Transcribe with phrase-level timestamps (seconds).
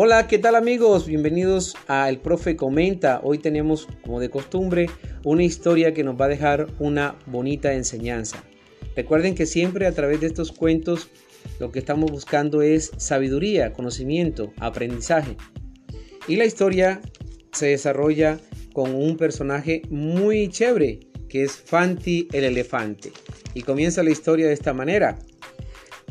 [0.00, 1.08] Hola, ¿qué tal amigos?
[1.08, 3.20] Bienvenidos a El Profe Comenta.
[3.24, 4.86] Hoy tenemos, como de costumbre,
[5.24, 8.44] una historia que nos va a dejar una bonita enseñanza.
[8.94, 11.10] Recuerden que siempre a través de estos cuentos
[11.58, 15.36] lo que estamos buscando es sabiduría, conocimiento, aprendizaje.
[16.28, 17.00] Y la historia
[17.50, 18.38] se desarrolla
[18.72, 23.10] con un personaje muy chévere, que es Fanti el elefante.
[23.52, 25.18] Y comienza la historia de esta manera.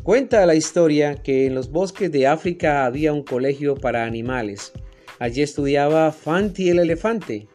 [0.08, 4.72] Cuenta la historia que en los bosques de África había un colegio para animales.
[5.18, 7.46] Allí estudiaba Fanti el elefante.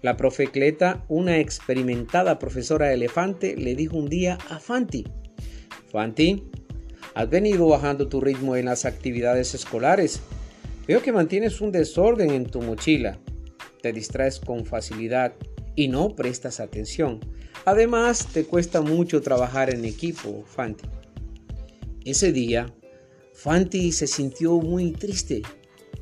[0.00, 5.04] La profe Cleta, una experimentada profesora elefante, le dijo un día a Fanti,
[5.92, 6.42] Fanti,
[7.12, 10.22] has venido bajando tu ritmo en las actividades escolares.
[10.88, 13.18] Veo que mantienes un desorden en tu mochila.
[13.82, 15.34] Te distraes con facilidad
[15.76, 17.20] y no prestas atención.
[17.66, 20.99] Además, te cuesta mucho trabajar en equipo, Fanti.
[22.10, 22.66] Ese día,
[23.34, 25.42] Fanti se sintió muy triste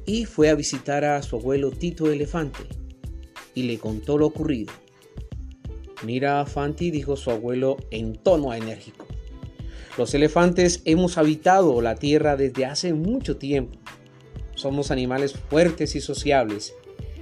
[0.06, 2.60] y fue a visitar a su abuelo Tito Elefante
[3.54, 4.72] y le contó lo ocurrido.
[6.06, 9.04] Mira, Fanti, dijo su abuelo en tono enérgico.
[9.98, 13.78] Los elefantes hemos habitado la tierra desde hace mucho tiempo.
[14.54, 16.74] Somos animales fuertes y sociables,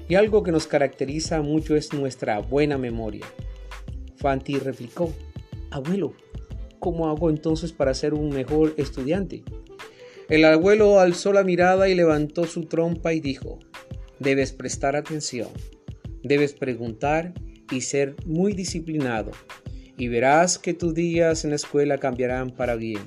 [0.08, 3.26] y algo que nos caracteriza mucho es nuestra buena memoria.
[4.14, 5.12] Fanti replicó,
[5.72, 6.14] Abuelo,
[6.86, 9.42] ¿cómo hago entonces para ser un mejor estudiante?
[10.28, 13.58] El abuelo alzó la mirada y levantó su trompa y dijo,
[14.20, 15.48] debes prestar atención,
[16.22, 17.34] debes preguntar
[17.72, 19.32] y ser muy disciplinado,
[19.98, 23.02] y verás que tus días en la escuela cambiarán para bien.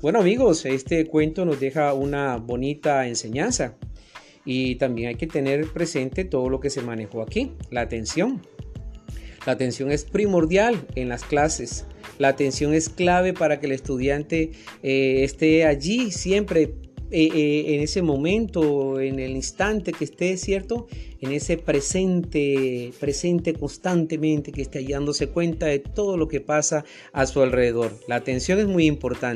[0.00, 3.76] Bueno amigos, este cuento nos deja una bonita enseñanza
[4.46, 8.40] y también hay que tener presente todo lo que se manejó aquí, la atención.
[9.44, 11.84] La atención es primordial en las clases.
[12.20, 14.50] La atención es clave para que el estudiante
[14.82, 16.74] eh, esté allí siempre
[17.10, 20.86] eh, eh, en ese momento, en el instante que esté, ¿cierto?
[21.22, 26.84] En ese presente, presente constantemente, que esté dándose cuenta de todo lo que pasa
[27.14, 27.90] a su alrededor.
[28.06, 29.28] La atención es muy importante.